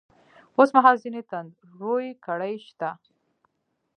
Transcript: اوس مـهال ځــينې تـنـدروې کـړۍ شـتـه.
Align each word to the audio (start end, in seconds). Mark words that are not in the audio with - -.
اوس 0.57 0.69
مـهال 0.75 0.95
ځــينې 1.03 1.21
تـنـدروې 1.29 2.09
کـړۍ 2.25 2.55
شـتـه. 2.65 2.89